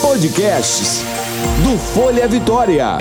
[0.00, 1.02] Podcasts
[1.64, 2.98] do Folha Vitória.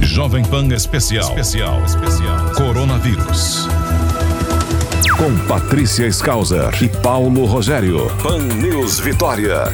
[0.00, 1.28] Jovem Pan Especial.
[1.28, 1.82] Especial.
[1.84, 2.54] Especial.
[2.56, 3.68] Coronavírus.
[5.18, 8.06] Com Patrícia Skauser e Paulo Rogério.
[8.22, 9.64] Pan News Vitória.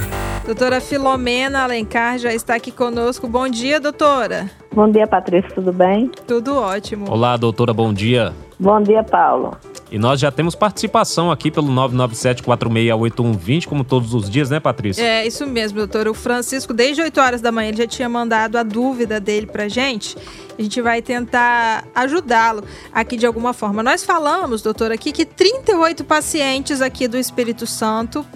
[0.45, 3.29] Doutora Filomena Alencar já está aqui conosco.
[3.29, 4.51] Bom dia, doutora.
[4.75, 6.11] Bom dia, Patrícia, tudo bem?
[6.27, 7.09] Tudo ótimo.
[7.09, 8.33] Olá, doutora, bom dia.
[8.59, 9.57] Bom dia, Paulo.
[9.91, 15.03] E nós já temos participação aqui pelo 997-468120, como todos os dias, né, Patrícia?
[15.03, 16.09] É, isso mesmo, doutor.
[16.09, 19.69] O Francisco, desde 8 horas da manhã, ele já tinha mandado a dúvida dele pra
[19.69, 20.17] gente.
[20.59, 23.83] A gente vai tentar ajudá-lo aqui de alguma forma.
[23.83, 28.27] Nós falamos, doutor, aqui que 38 pacientes aqui do Espírito Santo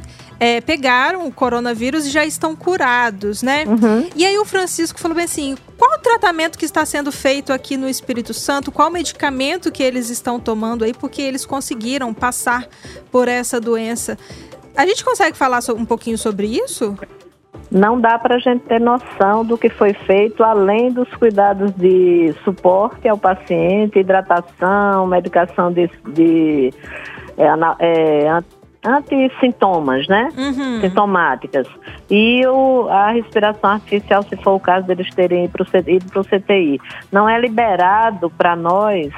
[0.41, 3.65] é, pegaram o coronavírus e já estão curados, né?
[3.67, 4.09] Uhum.
[4.17, 7.77] E aí o Francisco falou bem assim: qual o tratamento que está sendo feito aqui
[7.77, 8.73] no Espírito Santo?
[8.73, 10.93] Qual medicamento que eles estão tomando aí?
[10.93, 12.67] Porque eles conseguiram passar
[13.11, 14.19] por essa doença.
[14.77, 16.97] A gente consegue falar um pouquinho sobre isso?
[17.71, 22.35] Não dá para a gente ter noção do que foi feito, além dos cuidados de
[22.43, 26.73] suporte ao paciente, hidratação, medicação de, de
[27.39, 27.47] é,
[27.79, 28.43] é,
[28.85, 30.29] antissintomas, né?
[30.37, 30.81] Uhum.
[30.81, 31.69] Sintomáticas.
[32.11, 36.81] E o, a respiração artificial, se for o caso deles terem ido para o CTI.
[37.13, 39.13] Não é liberado para nós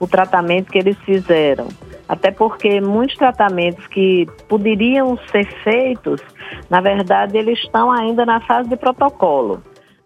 [0.00, 1.68] o tratamento que eles fizeram.
[2.08, 6.20] Até porque muitos tratamentos que poderiam ser feitos,
[6.68, 9.62] na verdade, eles estão ainda na fase de protocolo.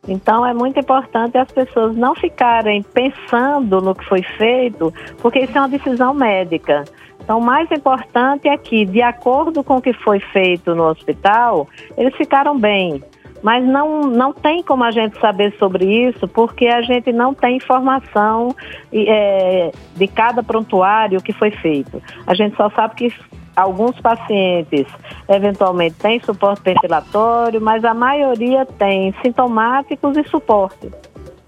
[0.09, 5.57] Então é muito importante as pessoas não ficarem pensando no que foi feito, porque isso
[5.57, 6.85] é uma decisão médica.
[7.27, 11.67] Então, o mais importante é que, de acordo com o que foi feito no hospital,
[11.99, 13.03] eles ficaram bem.
[13.43, 17.57] Mas não, não tem como a gente saber sobre isso, porque a gente não tem
[17.57, 18.55] informação
[18.93, 22.01] é, de cada prontuário que foi feito.
[22.25, 23.13] A gente só sabe que
[23.57, 24.87] alguns pacientes
[25.29, 30.93] eventualmente têm suporte ventilatório, mas a maioria tem sintomáticos e suporte.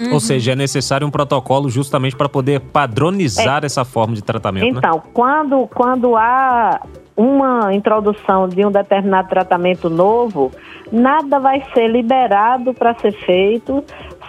[0.00, 0.14] Uhum.
[0.14, 3.66] Ou seja, é necessário um protocolo justamente para poder padronizar é.
[3.66, 4.74] essa forma de tratamento.
[4.74, 4.78] Né?
[4.78, 5.02] Então, né?
[5.12, 6.80] quando, quando há
[7.16, 10.52] uma introdução de um determinado tratamento novo,
[10.92, 13.82] nada vai ser liberado para ser feito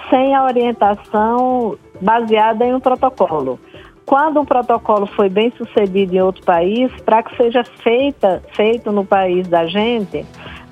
[0.10, 3.60] sem a orientação baseada em um protocolo.
[4.10, 9.06] Quando um protocolo foi bem sucedido em outro país, para que seja feita, feito no
[9.06, 10.26] país da gente,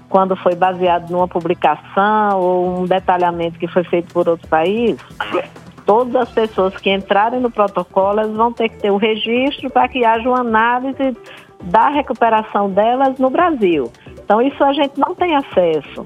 [0.09, 4.97] quando foi baseado numa publicação ou um detalhamento que foi feito por outro país,
[5.85, 9.87] todas as pessoas que entrarem no protocolo elas vão ter que ter o registro para
[9.87, 11.15] que haja uma análise
[11.63, 13.91] da recuperação delas no Brasil.
[14.23, 16.05] Então, isso a gente não tem acesso.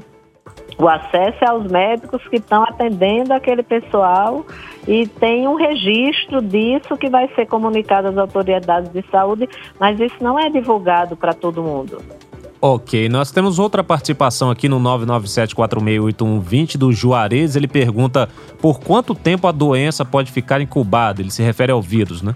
[0.77, 4.45] O acesso é aos médicos que estão atendendo aquele pessoal
[4.87, 9.47] e tem um registro disso que vai ser comunicado às autoridades de saúde,
[9.79, 12.01] mas isso não é divulgado para todo mundo.
[12.63, 17.55] Ok, nós temos outra participação aqui no 997468120 do Juarez.
[17.55, 18.29] Ele pergunta
[18.61, 21.21] por quanto tempo a doença pode ficar incubada.
[21.21, 22.35] Ele se refere ao vírus, né?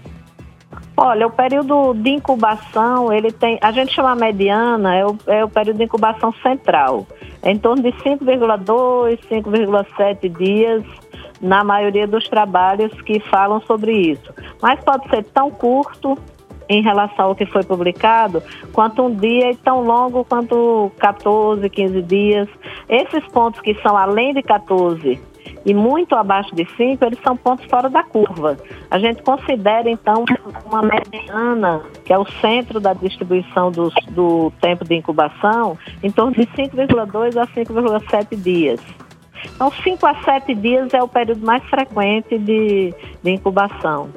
[0.96, 5.48] Olha, o período de incubação, ele tem, a gente chama mediana, é o, é o
[5.48, 7.06] período de incubação central.
[7.40, 10.82] É em torno de 5,2, 5,7 dias
[11.40, 14.34] na maioria dos trabalhos que falam sobre isso.
[14.60, 16.18] Mas pode ser tão curto
[16.68, 22.02] em relação ao que foi publicado, quanto um dia e tão longo quanto 14, 15
[22.02, 22.48] dias.
[22.88, 25.20] Esses pontos que são além de 14
[25.64, 28.56] e muito abaixo de 5, eles são pontos fora da curva.
[28.90, 30.24] A gente considera, então,
[30.64, 36.32] uma mediana, que é o centro da distribuição do, do tempo de incubação, em torno
[36.32, 38.80] de 5,2 a 5,7 dias.
[39.54, 44.08] Então, 5 a 7 dias é o período mais frequente de, de incubação.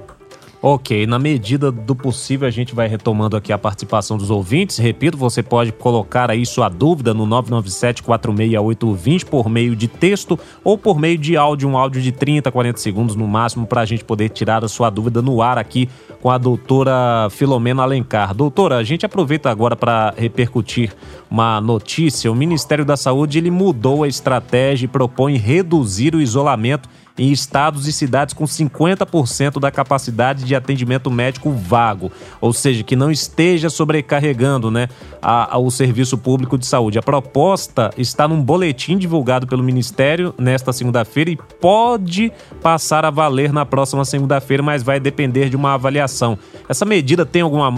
[0.61, 4.77] Ok, na medida do possível a gente vai retomando aqui a participação dos ouvintes.
[4.77, 10.99] Repito, você pode colocar aí sua dúvida no 997-46820 por meio de texto ou por
[10.99, 14.27] meio de áudio, um áudio de 30, 40 segundos no máximo, para a gente poder
[14.31, 15.87] tirar a sua dúvida no ar aqui
[16.21, 18.33] com a doutora Filomena Alencar.
[18.33, 20.93] Doutora, a gente aproveita agora para repercutir
[21.31, 22.29] uma notícia.
[22.29, 26.89] O Ministério da Saúde ele mudou a estratégia e propõe reduzir o isolamento
[27.19, 32.95] em estados e cidades com 50% da capacidade de atendimento médico vago, ou seja, que
[32.95, 34.87] não esteja sobrecarregando né,
[35.21, 36.97] a, a, o serviço público de saúde.
[36.97, 42.31] A proposta está num boletim divulgado pelo Ministério nesta segunda-feira e pode
[42.61, 46.39] passar a valer na próxima segunda-feira, mas vai depender de uma avaliação.
[46.69, 47.69] Essa medida tem alguma,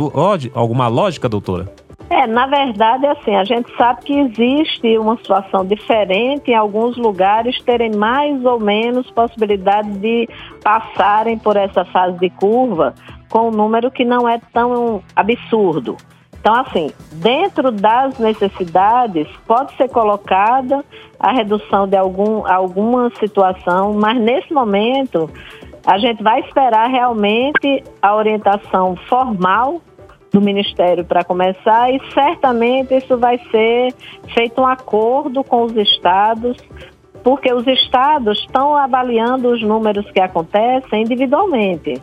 [0.53, 1.80] alguma lógica, doutora?
[2.11, 7.57] É, na verdade, assim, a gente sabe que existe uma situação diferente em alguns lugares
[7.63, 10.27] terem mais ou menos possibilidade de
[10.61, 12.93] passarem por essa fase de curva
[13.29, 15.95] com um número que não é tão absurdo.
[16.37, 20.83] Então, assim, dentro das necessidades, pode ser colocada
[21.17, 25.29] a redução de algum, alguma situação, mas nesse momento
[25.85, 29.81] a gente vai esperar realmente a orientação formal
[30.31, 33.93] do Ministério para começar e certamente isso vai ser
[34.33, 36.57] feito um acordo com os estados,
[37.23, 42.01] porque os estados estão avaliando os números que acontecem individualmente.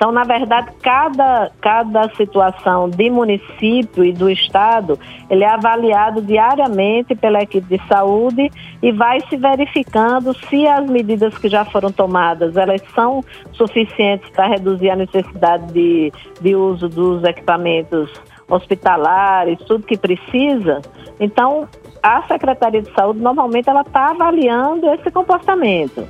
[0.00, 4.98] Então, na verdade, cada, cada situação de município e do estado,
[5.28, 8.50] ele é avaliado diariamente pela equipe de saúde
[8.82, 14.48] e vai se verificando se as medidas que já foram tomadas, elas são suficientes para
[14.48, 16.10] reduzir a necessidade de,
[16.40, 18.10] de uso dos equipamentos
[18.48, 20.80] hospitalares, tudo que precisa.
[21.20, 21.68] Então,
[22.02, 26.08] a Secretaria de Saúde, normalmente, ela está avaliando esse comportamento.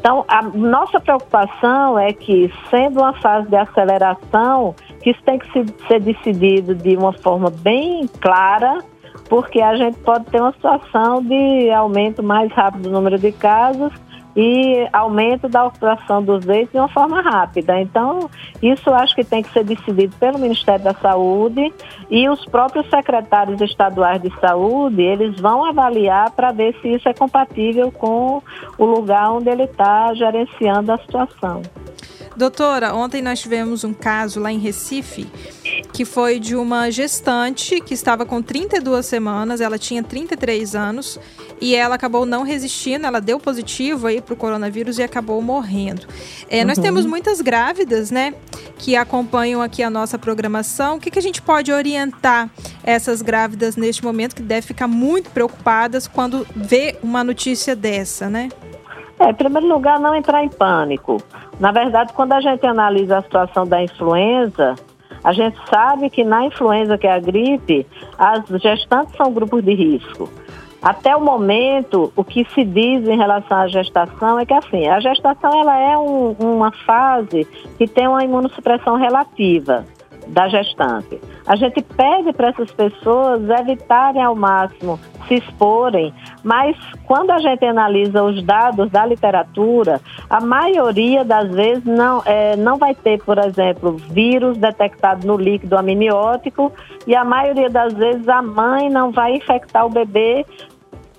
[0.00, 4.74] Então, a nossa preocupação é que, sendo uma fase de aceleração,
[5.04, 5.46] isso tem que
[5.86, 8.78] ser decidido de uma forma bem clara,
[9.28, 13.92] porque a gente pode ter uma situação de aumento mais rápido do número de casos
[14.42, 17.78] e aumento da ocupação dos leitos de uma forma rápida.
[17.78, 18.30] Então,
[18.62, 21.70] isso acho que tem que ser decidido pelo Ministério da Saúde
[22.10, 27.12] e os próprios secretários estaduais de saúde, eles vão avaliar para ver se isso é
[27.12, 28.42] compatível com
[28.78, 31.60] o lugar onde ele está gerenciando a situação.
[32.36, 35.26] Doutora, ontem nós tivemos um caso lá em Recife
[35.92, 41.18] que foi de uma gestante que estava com 32 semanas, ela tinha 33 anos
[41.60, 46.06] e ela acabou não resistindo, ela deu positivo aí para o coronavírus e acabou morrendo.
[46.48, 46.68] É, uhum.
[46.68, 48.34] Nós temos muitas grávidas, né,
[48.78, 50.96] que acompanham aqui a nossa programação.
[50.96, 52.48] O que, que a gente pode orientar
[52.82, 58.48] essas grávidas neste momento que devem ficar muito preocupadas quando vê uma notícia dessa, né?
[59.20, 61.18] É, em primeiro lugar, não entrar em pânico.
[61.60, 64.74] Na verdade, quando a gente analisa a situação da influenza,
[65.22, 67.86] a gente sabe que na influenza, que é a gripe,
[68.18, 70.26] as gestantes são grupos de risco.
[70.82, 74.98] Até o momento, o que se diz em relação à gestação é que assim, a
[74.98, 77.44] gestação ela é um, uma fase
[77.76, 79.84] que tem uma imunossupressão relativa
[80.28, 81.20] da gestante.
[81.46, 84.98] A gente pede para essas pessoas evitarem ao máximo
[85.30, 86.12] se exporem,
[86.42, 92.56] mas quando a gente analisa os dados da literatura, a maioria das vezes não, é,
[92.56, 96.72] não vai ter, por exemplo, vírus detectado no líquido amniótico
[97.06, 100.44] e a maioria das vezes a mãe não vai infectar o bebê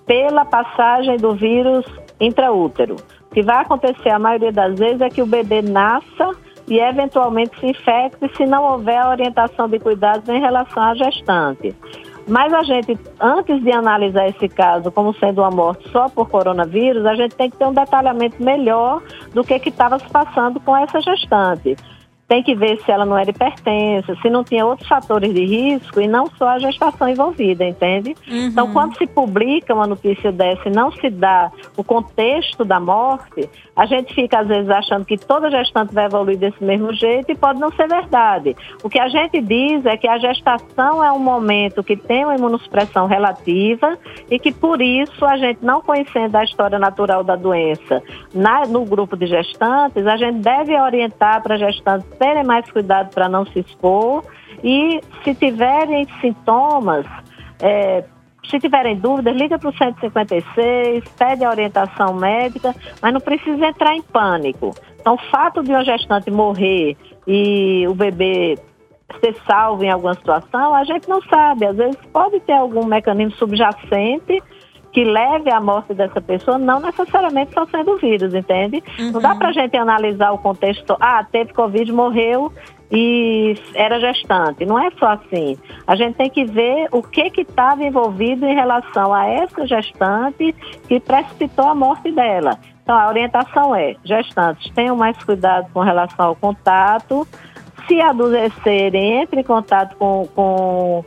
[0.06, 1.86] pela passagem do vírus
[2.19, 2.98] intraútero.
[3.30, 6.31] O que vai acontecer a maioria das vezes é que o bebê nasça
[6.68, 11.74] e eventualmente se infecte se não houver orientação de cuidados em relação à gestante.
[12.31, 17.06] Mas a gente, antes de analisar esse caso como sendo uma morte só por coronavírus,
[17.06, 21.01] a gente tem que ter um detalhamento melhor do que estava se passando com essa
[21.01, 21.75] gestante
[22.31, 26.00] tem que ver se ela não era hipertensa, se não tinha outros fatores de risco
[26.00, 28.16] e não só a gestação envolvida, entende?
[28.25, 28.45] Uhum.
[28.45, 33.50] Então, quando se publica uma notícia dessa e não se dá o contexto da morte,
[33.75, 37.36] a gente fica às vezes achando que toda gestante vai evoluir desse mesmo jeito e
[37.36, 38.56] pode não ser verdade.
[38.81, 42.36] O que a gente diz é que a gestação é um momento que tem uma
[42.36, 43.98] imunossupressão relativa
[44.30, 48.01] e que por isso a gente não conhecendo a história natural da doença
[48.33, 53.27] na, no grupo de gestantes, a gente deve orientar para gestantes terem mais cuidado para
[53.27, 54.23] não se expor
[54.63, 57.03] e se tiverem sintomas,
[57.59, 58.03] é,
[58.47, 63.95] se tiverem dúvidas, liga para o 156, pede a orientação médica, mas não precisa entrar
[63.95, 64.69] em pânico.
[64.99, 68.56] Então, o fato de uma gestante morrer e o bebê
[69.19, 71.66] ser salvo em alguma situação, a gente não sabe.
[71.66, 74.44] Às vezes pode ter algum mecanismo subjacente
[74.92, 78.83] que leve à morte dessa pessoa, não necessariamente só sendo vírus, entende?
[79.00, 79.12] Uhum.
[79.12, 82.52] Não dá para a gente analisar o contexto, ah, teve Covid, morreu
[82.92, 84.66] e era gestante.
[84.66, 85.57] Não é só assim.
[85.88, 90.54] A gente tem que ver o que estava envolvido em relação a essa gestante
[90.88, 92.60] que precipitou a morte dela.
[92.83, 97.26] Então, a orientação é: gestantes, tenham mais cuidado com relação ao contato.
[97.88, 101.04] Se adoecerem, entre em contato com, com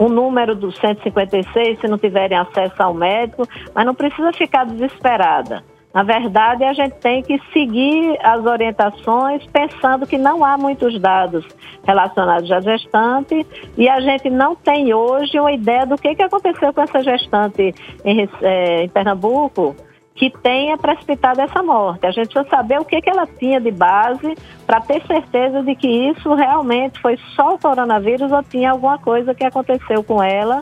[0.00, 5.62] o número do 156 se não tiverem acesso ao médico, mas não precisa ficar desesperada.
[5.92, 11.46] Na verdade, a gente tem que seguir as orientações pensando que não há muitos dados
[11.84, 16.72] relacionados à gestante e a gente não tem hoje uma ideia do que, que aconteceu
[16.72, 19.76] com essa gestante em, é, em Pernambuco
[20.20, 22.04] que tenha precipitado essa morte.
[22.04, 24.36] A gente precisa saber o que, que ela tinha de base
[24.66, 29.34] para ter certeza de que isso realmente foi só o coronavírus ou tinha alguma coisa
[29.34, 30.60] que aconteceu com ela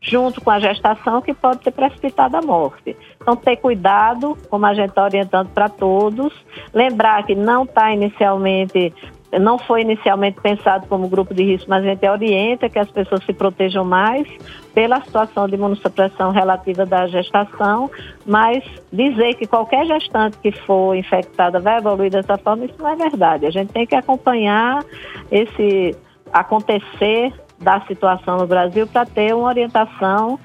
[0.00, 2.96] junto com a gestação que pode ter precipitado a morte.
[3.22, 6.32] Então, ter cuidado, como a gente está orientando para todos,
[6.74, 8.92] lembrar que não está inicialmente
[9.40, 13.24] não foi inicialmente pensado como grupo de risco, mas a gente orienta que as pessoas
[13.24, 14.26] se protejam mais
[14.74, 17.90] pela situação de imunossupressão relativa da gestação,
[18.26, 22.96] mas dizer que qualquer gestante que for infectada vai evoluir dessa forma, isso não é
[22.96, 23.46] verdade.
[23.46, 24.84] A gente tem que acompanhar
[25.30, 25.96] esse
[26.32, 30.38] acontecer da situação no Brasil para ter uma orientação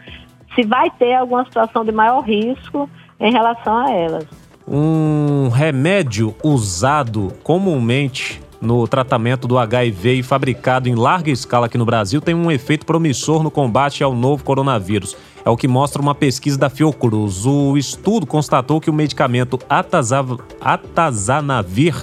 [0.55, 4.25] se vai ter alguma situação de maior risco em relação a elas.
[4.67, 11.85] Um remédio usado comumente no tratamento do HIV e fabricado em larga escala aqui no
[11.85, 15.15] Brasil tem um efeito promissor no combate ao novo coronavírus.
[15.45, 17.45] É o que mostra uma pesquisa da Fiocruz.
[17.45, 19.59] O estudo constatou que o medicamento
[20.61, 21.95] Atazanavir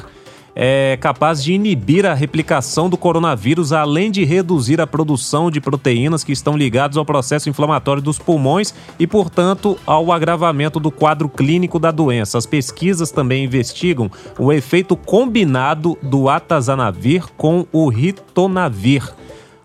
[0.59, 6.25] é capaz de inibir a replicação do coronavírus, além de reduzir a produção de proteínas
[6.25, 11.79] que estão ligadas ao processo inflamatório dos pulmões e, portanto, ao agravamento do quadro clínico
[11.79, 12.39] da doença.
[12.39, 19.03] As pesquisas também investigam o efeito combinado do atazanavir com o ritonavir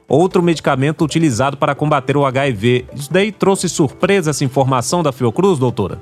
[0.10, 2.86] outro medicamento utilizado para combater o HIV.
[2.94, 6.02] Isso daí trouxe surpresa essa informação da Fiocruz, doutora?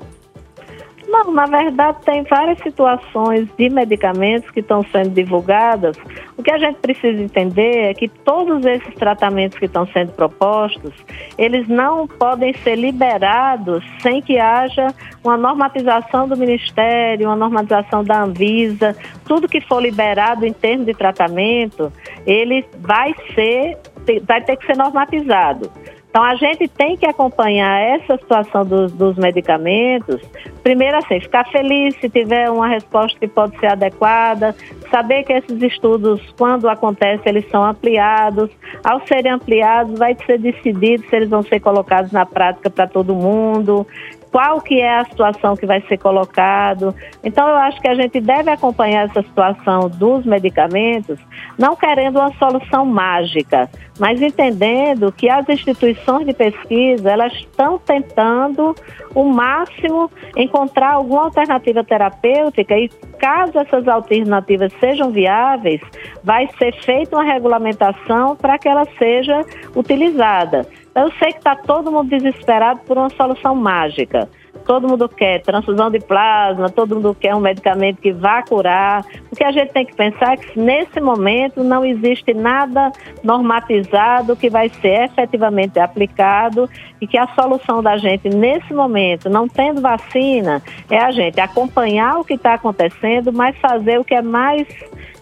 [1.10, 5.96] Não, na verdade tem várias situações de medicamentos que estão sendo divulgadas.
[6.36, 10.94] O que a gente precisa entender é que todos esses tratamentos que estão sendo propostos,
[11.36, 18.22] eles não podem ser liberados sem que haja uma normatização do Ministério, uma normatização da
[18.22, 18.96] Anvisa.
[19.24, 21.92] Tudo que for liberado em termos de tratamento,
[22.24, 23.76] ele vai ser,
[24.26, 25.68] vai ter que ser normatizado.
[26.10, 30.20] Então, a gente tem que acompanhar essa situação dos, dos, medicamentos.
[30.60, 34.54] Primeiro, assim, ficar feliz se tiver uma resposta que pode ser adequada,
[34.90, 38.50] saber que esses estudos, quando acontece, eles são ampliados.
[38.82, 43.14] Ao serem ampliados, vai ser decidido se eles vão ser colocados na prática para todo
[43.14, 43.86] mundo
[44.30, 46.94] qual que é a situação que vai ser colocado.
[47.22, 51.18] Então eu acho que a gente deve acompanhar essa situação dos medicamentos,
[51.58, 53.68] não querendo uma solução mágica,
[53.98, 58.74] mas entendendo que as instituições de pesquisa, elas estão tentando
[59.14, 65.80] o máximo encontrar alguma alternativa terapêutica e caso essas alternativas sejam viáveis,
[66.22, 69.44] vai ser feita uma regulamentação para que ela seja
[69.74, 70.66] utilizada.
[70.94, 74.28] Eu sei que está todo mundo desesperado por uma solução mágica.
[74.70, 79.04] Todo mundo quer transfusão de plasma, todo mundo quer um medicamento que vá curar.
[79.28, 82.92] O que a gente tem que pensar é que nesse momento não existe nada
[83.24, 89.48] normatizado que vai ser efetivamente aplicado e que a solução da gente nesse momento, não
[89.48, 94.22] tendo vacina, é a gente acompanhar o que está acontecendo, mas fazer o que é
[94.22, 94.68] mais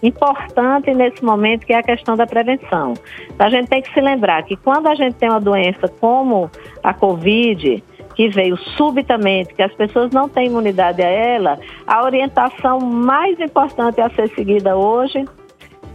[0.03, 2.93] importante nesse momento, que é a questão da prevenção.
[3.39, 6.51] A gente tem que se lembrar que quando a gente tem uma doença como
[6.83, 7.83] a Covid,
[8.19, 11.57] que veio subitamente, que as pessoas não têm imunidade a ela,
[11.87, 15.23] a orientação mais importante a ser seguida hoje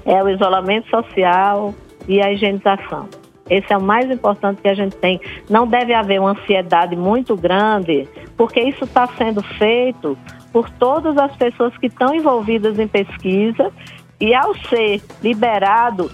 [0.07, 1.75] é o isolamento social
[2.09, 3.11] e a higienização.
[3.51, 5.21] Esse é o mais importante que a gente tem.
[5.51, 10.17] Não deve haver uma ansiedade muito grande, porque isso está sendo feito
[10.51, 13.71] por todas as pessoas que estão envolvidas em pesquisa
[14.19, 16.11] e ao ser liberado,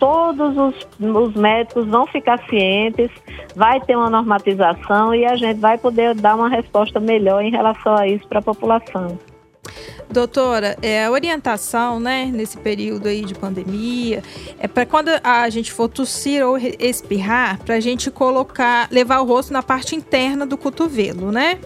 [0.00, 3.10] todos os, os, médicos vão ficar cientes,
[3.54, 7.94] vai ter uma normatização e a gente vai poder dar uma resposta melhor em relação
[7.94, 9.18] a isso para a população.
[10.10, 14.22] Doutora, é, a orientação, né, nesse período aí de pandemia,
[14.58, 19.24] é para quando a gente for tossir ou espirrar, para a gente colocar, levar o
[19.24, 21.58] rosto na parte interna do cotovelo, né?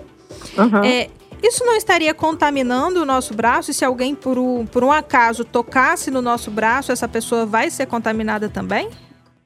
[0.59, 0.85] Uhum.
[0.85, 1.09] É,
[1.47, 3.71] isso não estaria contaminando o nosso braço?
[3.71, 7.71] E se alguém, por um, por um acaso, tocasse no nosso braço, essa pessoa vai
[7.71, 8.89] ser contaminada também?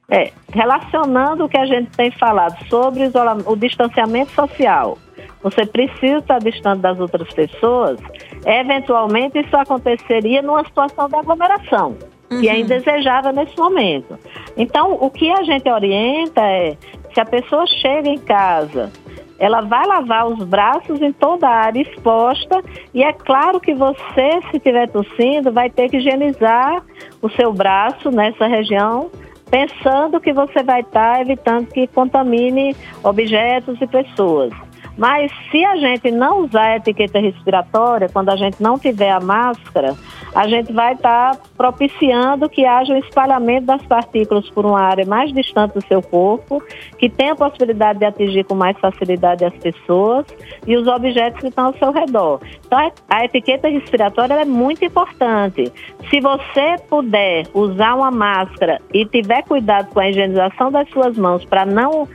[0.09, 4.97] É, relacionando o que a gente tem falado sobre o, o distanciamento social,
[5.43, 7.99] você precisa estar distante das outras pessoas,
[8.45, 11.95] eventualmente isso aconteceria numa situação de aglomeração,
[12.31, 12.41] uhum.
[12.41, 12.59] que é uhum.
[12.59, 14.17] indesejável nesse momento.
[14.57, 16.75] Então, o que a gente orienta é,
[17.13, 18.91] se a pessoa chega em casa
[19.39, 22.61] ela vai lavar os braços em toda a área exposta
[22.93, 26.83] e é claro que você, se estiver tossindo, vai ter que higienizar
[27.21, 29.09] o seu braço nessa região,
[29.49, 34.68] pensando que você vai estar evitando que contamine objetos e pessoas.
[34.99, 39.21] Mas se a gente não usar a etiqueta respiratória, quando a gente não tiver a
[39.21, 39.95] máscara,
[40.35, 45.05] a gente vai estar tá propiciando que haja um espalhamento das partículas por uma área
[45.05, 46.61] mais distante do seu corpo,
[46.97, 50.25] que tenha a possibilidade de atingir com mais facilidade as pessoas
[50.67, 52.41] e os objetos que estão ao seu redor.
[52.67, 55.71] Então, a etiqueta respiratória é muito importante.
[56.09, 61.45] Se você puder usar uma máscara e tiver cuidado com a higienização das suas mãos
[61.45, 62.05] para não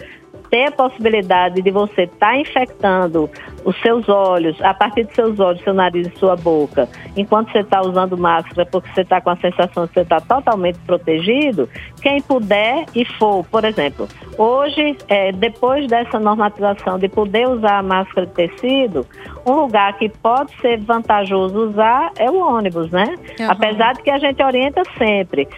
[0.54, 3.28] ter a possibilidade de você estar tá infectando
[3.64, 7.58] os seus olhos, a partir dos seus olhos, seu nariz e sua boca, enquanto você
[7.58, 11.68] está usando máscara, porque você está com a sensação de que você está totalmente protegido,
[12.00, 14.06] quem puder e for, por exemplo,
[14.38, 19.04] hoje, é, depois dessa normatização de poder usar a máscara de tecido,
[19.44, 23.16] um lugar que pode ser vantajoso usar é o ônibus, né?
[23.40, 23.50] Uhum.
[23.50, 25.49] Apesar de que a gente orienta sempre.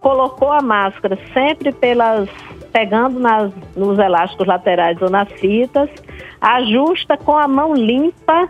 [0.00, 2.28] Colocou a máscara sempre pelas
[2.72, 5.90] pegando nas, nos elásticos laterais ou nas fitas,
[6.40, 8.48] ajusta com a mão limpa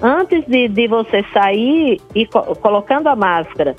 [0.00, 3.74] antes de, de você sair e co colocando a máscara.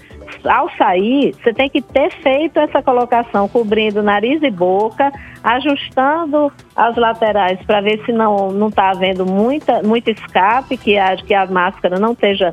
[0.46, 5.12] Ao sair, você tem que ter feito essa colocação, cobrindo nariz e boca,
[5.44, 11.34] ajustando as laterais para ver se não está havendo muita, muito escape, que a, que
[11.34, 12.52] a máscara não esteja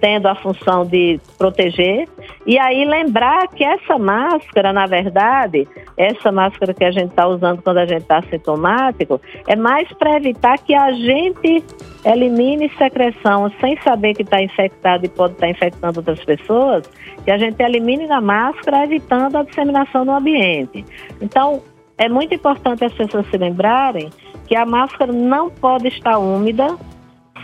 [0.00, 2.08] tendo a função de proteger.
[2.46, 7.62] E aí lembrar que essa máscara, na verdade, essa máscara que a gente está usando
[7.62, 11.64] quando a gente está sintomático, é mais para evitar que a gente
[12.04, 16.88] elimine secreção sem saber que está infectado e pode estar tá infectando outras pessoas,
[17.24, 20.84] que a gente elimine na máscara, evitando a disseminação no ambiente.
[21.20, 21.62] Então,
[21.98, 24.10] é muito importante as pessoas se lembrarem
[24.46, 26.76] que a máscara não pode estar úmida.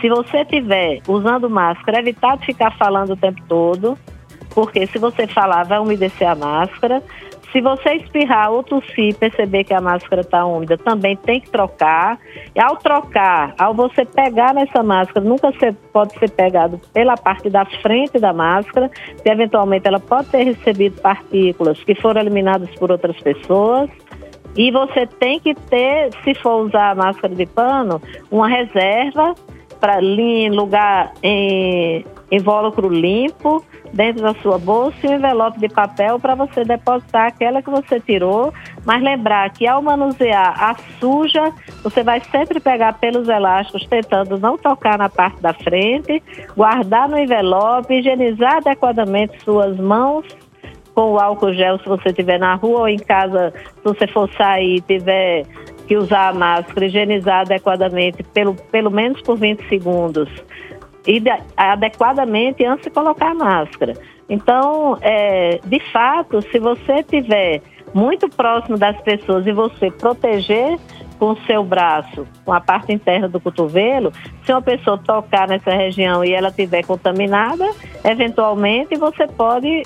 [0.01, 3.97] Se você estiver usando máscara, evitar de ficar falando o tempo todo,
[4.53, 7.01] porque se você falar, vai umedecer a máscara.
[7.51, 12.17] Se você espirrar ou tossir perceber que a máscara está úmida, também tem que trocar.
[12.55, 15.51] E ao trocar, ao você pegar nessa máscara, nunca
[15.91, 18.89] pode ser pegado pela parte da frente da máscara,
[19.21, 23.89] se eventualmente ela pode ter recebido partículas que foram eliminadas por outras pessoas.
[24.55, 29.35] E você tem que ter, se for usar a máscara de pano, uma reserva
[29.83, 33.61] para lugar em invólucro limpo
[33.91, 37.99] dentro da sua bolsa e um envelope de papel para você depositar aquela que você
[37.99, 38.53] tirou.
[38.85, 41.51] Mas lembrar que ao manusear a suja,
[41.83, 46.23] você vai sempre pegar pelos elásticos, tentando não tocar na parte da frente,
[46.55, 50.25] guardar no envelope, higienizar adequadamente suas mãos
[50.95, 54.31] com o álcool gel se você estiver na rua ou em casa, se você for
[54.37, 55.43] sair e tiver
[55.93, 60.27] que usar a máscara, higienizar adequadamente, pelo, pelo menos por 20 segundos,
[61.05, 63.93] e de, adequadamente antes de colocar a máscara.
[64.27, 67.61] Então, é, de fato, se você estiver
[67.93, 70.79] muito próximo das pessoas e você proteger
[71.19, 74.11] com o seu braço, com a parte interna do cotovelo,
[74.43, 77.69] se uma pessoa tocar nessa região e ela estiver contaminada,
[78.03, 79.83] eventualmente você pode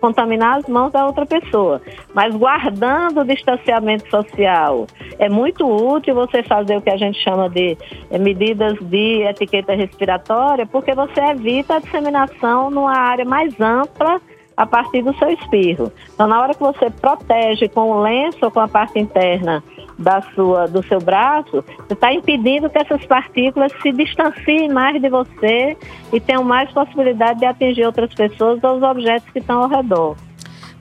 [0.00, 1.80] contaminar as mãos da outra pessoa.
[2.14, 4.86] Mas guardando o distanciamento social,
[5.18, 7.76] é muito útil você fazer o que a gente chama de
[8.10, 14.20] é, medidas de etiqueta respiratória, porque você evita a disseminação numa área mais ampla
[14.56, 15.90] a partir do seu espirro.
[16.12, 19.62] Então, na hora que você protege com o lenço ou com a parte interna
[20.00, 25.08] da sua, do seu braço, você está impedindo que essas partículas se distanciem mais de
[25.08, 25.76] você
[26.12, 30.16] e tenham mais possibilidade de atingir outras pessoas ou os objetos que estão ao redor.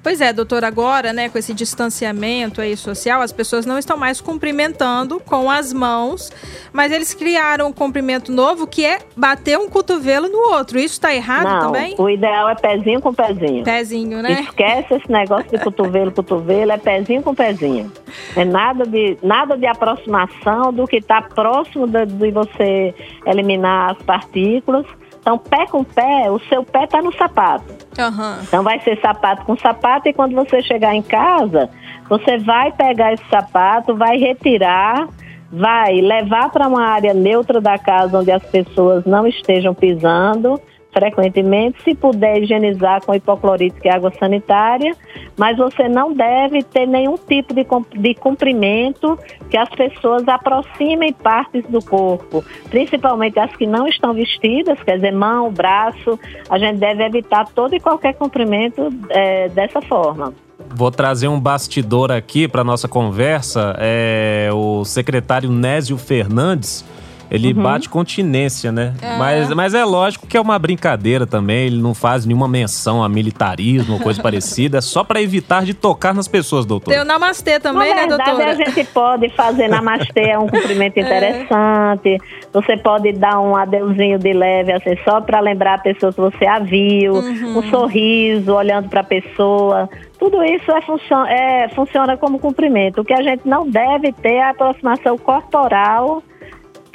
[0.01, 4.21] Pois é, doutor, agora, né, com esse distanciamento aí social, as pessoas não estão mais
[4.21, 6.31] cumprimentando com as mãos,
[6.71, 10.79] mas eles criaram um cumprimento novo que é bater um cotovelo no outro.
[10.79, 11.95] Isso está errado não, também?
[11.97, 13.63] O ideal é pezinho com pezinho.
[13.63, 14.41] Pezinho, né?
[14.41, 17.91] Esquece esse negócio de cotovelo, cotovelo, é pezinho com pezinho.
[18.35, 22.93] É nada de, nada de aproximação do que está próximo de, de você
[23.25, 24.85] eliminar as partículas
[25.19, 27.65] então, pé com pé, o seu pé está no sapato.
[27.97, 28.43] Uhum.
[28.43, 31.69] Então, vai ser sapato com sapato e quando você chegar em casa,
[32.07, 35.07] você vai pegar esse sapato, vai retirar,
[35.51, 40.59] vai levar para uma área neutra da casa onde as pessoas não estejam pisando
[40.91, 44.95] frequentemente, se puder higienizar com hipoclorito, que é água sanitária,
[45.37, 47.65] mas você não deve ter nenhum tipo de,
[47.99, 49.17] de cumprimento
[49.49, 55.13] que as pessoas aproximem partes do corpo, principalmente as que não estão vestidas, quer dizer,
[55.13, 60.33] mão, braço, a gente deve evitar todo e qualquer cumprimento é, dessa forma.
[60.67, 63.75] Vou trazer um bastidor aqui para nossa conversa.
[63.79, 66.85] É, o secretário Nésio Fernandes
[67.31, 67.61] ele uhum.
[67.61, 68.93] bate continência, né?
[69.01, 69.17] É.
[69.17, 71.67] Mas, mas é lógico que é uma brincadeira também.
[71.67, 74.79] Ele não faz nenhuma menção a militarismo ou coisa parecida.
[74.79, 76.91] É só para evitar de tocar nas pessoas, doutor.
[76.91, 78.51] Tem o namastê também, Na né, verdade, doutora?
[78.51, 81.01] a gente pode fazer namastê, é um cumprimento é.
[81.01, 82.15] interessante.
[82.15, 82.17] É.
[82.51, 86.45] Você pode dar um adeuzinho de leve, assim, só para lembrar a pessoa que você
[86.45, 87.13] a viu.
[87.13, 87.59] Uhum.
[87.59, 89.87] Um sorriso, olhando para a pessoa.
[90.17, 93.01] Tudo isso é, funcio é, funciona como cumprimento.
[93.01, 96.23] O que a gente não deve ter é a aproximação corporal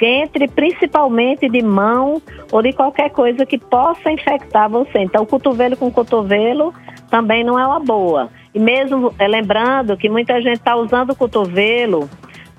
[0.03, 4.99] entre principalmente de mão ou de qualquer coisa que possa infectar você.
[4.99, 6.73] Então, cotovelo com cotovelo
[7.09, 8.29] também não é uma boa.
[8.53, 12.09] E mesmo é, lembrando que muita gente está usando o cotovelo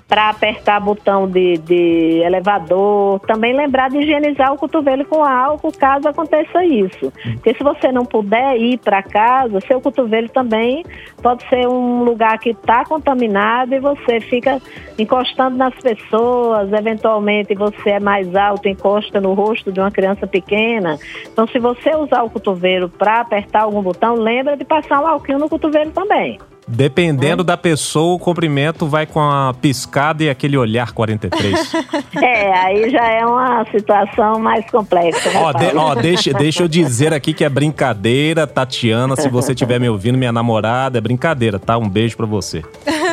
[0.07, 3.19] para apertar botão de, de elevador.
[3.21, 7.11] Também lembrar de higienizar o cotovelo com álcool caso aconteça isso.
[7.33, 10.85] Porque se você não puder ir para casa, seu cotovelo também
[11.21, 14.61] pode ser um lugar que está contaminado e você fica
[14.97, 20.97] encostando nas pessoas, eventualmente você é mais alto, encosta no rosto de uma criança pequena.
[21.31, 25.37] Então, se você usar o cotovelo para apertar algum botão, lembra de passar um álcool
[25.37, 26.39] no cotovelo também.
[26.67, 31.73] Dependendo da pessoa, o cumprimento vai com a piscada e aquele olhar 43.
[32.21, 35.29] é, aí já é uma situação mais complexa.
[35.29, 39.15] Né, ó, de, ó deixa, deixa eu dizer aqui que é brincadeira, Tatiana.
[39.15, 41.77] Se você estiver me ouvindo, minha namorada, é brincadeira, tá?
[41.77, 42.63] Um beijo para você.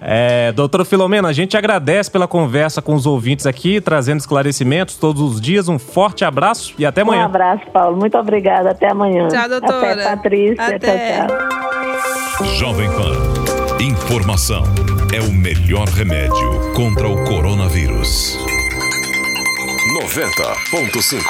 [0.00, 5.20] É, doutora Filomena, a gente agradece pela conversa com os ouvintes aqui, trazendo esclarecimentos todos
[5.20, 5.68] os dias.
[5.68, 7.22] Um forte abraço e até amanhã.
[7.22, 7.96] Um abraço, Paulo.
[7.96, 8.70] Muito obrigada.
[8.70, 9.28] Até amanhã.
[9.28, 9.92] Tchau, doutora.
[9.92, 10.76] Até, Patrícia.
[10.76, 11.26] Até.
[11.26, 11.77] Tchau, tchau.
[12.44, 13.80] Jovem Pan.
[13.80, 14.62] Informação
[15.12, 18.38] é o melhor remédio contra o coronavírus.
[20.00, 21.20] 90.5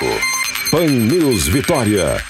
[0.71, 2.23] Pan News Vitória.